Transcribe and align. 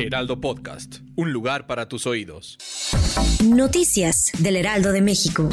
Heraldo 0.00 0.40
Podcast, 0.40 0.98
un 1.16 1.32
lugar 1.32 1.66
para 1.66 1.88
tus 1.88 2.06
oídos. 2.06 2.56
Noticias 3.44 4.30
del 4.38 4.54
Heraldo 4.54 4.92
de 4.92 5.02
México. 5.02 5.48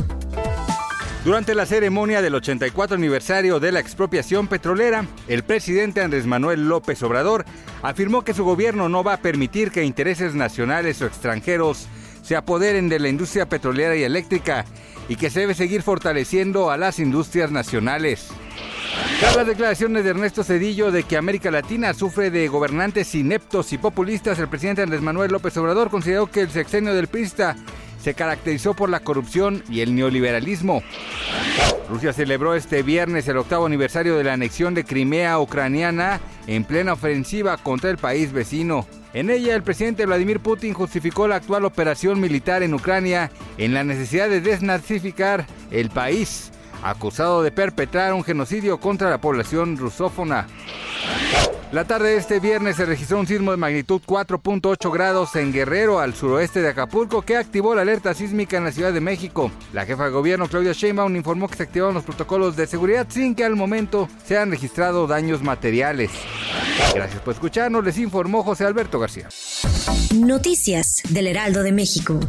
Durante 1.24 1.56
la 1.56 1.66
ceremonia 1.66 2.22
del 2.22 2.36
84 2.36 2.96
aniversario 2.96 3.60
de 3.60 3.72
la 3.72 3.80
expropiación 3.80 4.48
petrolera, 4.48 5.08
el 5.28 5.42
presidente 5.42 6.02
Andrés 6.02 6.28
Manuel 6.28 6.70
López 6.70 7.02
Obrador 7.02 7.44
afirmó 7.82 8.24
que 8.24 8.36
su 8.36 8.46
gobierno 8.46 8.88
no 8.88 9.04
va 9.04 9.14
a 9.14 9.22
permitir 9.22 9.72
que 9.72 9.84
intereses 9.84 10.36
nacionales 10.36 11.02
o 11.02 11.08
extranjeros 11.08 11.88
se 12.22 12.36
apoderen 12.36 12.88
de 12.88 13.00
la 13.00 13.10
industria 13.10 13.50
petrolera 13.50 13.96
y 13.96 14.04
eléctrica 14.04 14.66
y 15.10 15.16
que 15.16 15.32
se 15.32 15.40
debe 15.40 15.56
seguir 15.56 15.82
fortaleciendo 15.82 16.70
a 16.70 16.78
las 16.78 17.00
industrias 17.00 17.50
nacionales. 17.50 18.30
Tras 19.20 19.36
las 19.36 19.48
declaraciones 19.48 20.04
de 20.04 20.10
Ernesto 20.10 20.44
Cedillo 20.44 20.92
de 20.92 21.04
que 21.04 21.18
América 21.18 21.50
Latina 21.50 21.94
sufre 21.94 22.32
de 22.32 22.48
gobernantes 22.48 23.16
ineptos 23.16 23.72
y 23.74 23.78
populistas, 23.78 24.40
el 24.40 24.50
presidente 24.50 24.82
Andrés 24.82 25.02
Manuel 25.02 25.32
López 25.32 25.56
Obrador 25.58 25.90
consideró 25.90 26.28
que 26.28 26.42
el 26.42 26.52
sexenio 26.52 26.94
del 26.94 27.08
PRISTA 27.08 27.56
se 28.02 28.14
caracterizó 28.14 28.74
por 28.74 28.90
la 28.90 29.00
corrupción 29.00 29.64
y 29.70 29.82
el 29.82 29.96
neoliberalismo. 29.96 30.84
Rusia 31.90 32.14
celebró 32.14 32.54
este 32.54 32.84
viernes 32.84 33.28
el 33.28 33.38
octavo 33.38 33.66
aniversario 33.66 34.16
de 34.16 34.24
la 34.24 34.34
anexión 34.34 34.74
de 34.74 34.84
Crimea 34.84 35.40
ucraniana 35.40 36.20
en 36.46 36.64
plena 36.66 36.94
ofensiva 36.94 37.58
contra 37.58 37.90
el 37.90 37.98
país 37.98 38.32
vecino. 38.32 38.86
En 39.14 39.30
ella, 39.30 39.56
el 39.56 39.64
presidente 39.64 40.06
Vladimir 40.06 40.40
Putin 40.40 40.74
justificó 40.74 41.28
la 41.28 41.38
actual 41.38 41.64
operación 41.66 42.20
militar 42.20 42.64
en 42.64 42.74
Ucrania 42.74 43.32
en 43.58 43.74
la 43.74 43.84
necesidad 43.84 44.30
de 44.30 44.42
desnazificar 44.42 45.48
el 45.72 45.90
país, 45.90 46.52
acusado 46.86 47.42
de 47.42 47.52
perpetrar 47.52 48.14
un 48.14 48.24
genocidio 48.24 48.80
contra 48.80 49.10
la 49.10 49.20
población 49.20 49.78
rusófona. 49.78 50.48
La 51.72 51.84
tarde 51.84 52.10
de 52.10 52.18
este 52.18 52.40
viernes 52.40 52.78
se 52.78 52.86
registró 52.86 53.20
un 53.20 53.28
sismo 53.28 53.52
de 53.52 53.58
magnitud 53.58 54.00
4.8 54.06 54.94
grados 54.94 55.36
en 55.36 55.52
Guerrero, 55.52 56.00
al 56.00 56.14
suroeste 56.14 56.62
de 56.62 56.70
Acapulco, 56.70 57.24
que 57.24 57.36
activó 57.36 57.74
la 57.76 57.82
alerta 57.82 58.14
sísmica 58.14 58.56
en 58.58 58.66
la 58.66 58.72
Ciudad 58.72 58.94
de 58.94 59.02
México. 59.02 59.52
La 59.74 59.86
jefa 59.86 60.06
de 60.06 60.12
gobierno, 60.12 60.48
Claudia 60.48 60.74
Sheinbaum, 60.74 61.16
informó 61.16 61.50
que 61.50 61.58
se 61.58 61.64
activaron 61.64 61.96
los 61.96 62.04
protocolos 62.04 62.56
de 62.56 62.68
seguridad 62.68 63.08
sin 63.10 63.36
que 63.36 63.44
al 63.44 63.56
momento 63.56 64.08
se 64.26 64.38
han 64.38 64.52
registrado 64.52 65.08
daños 65.08 65.42
materiales. 65.42 66.12
Gracias 66.94 67.22
por 67.22 67.34
escucharnos, 67.34 67.84
les 67.84 67.98
informó 67.98 68.44
José 68.44 68.66
Alberto 68.66 69.00
García. 69.00 69.28
Noticias 70.14 71.02
del 71.10 71.28
Heraldo 71.28 71.64
de 71.64 71.72
México. 71.72 72.20